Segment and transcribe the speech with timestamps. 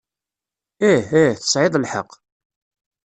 [0.89, 2.11] Ih, ih, tesɛiḍ lḥeqq.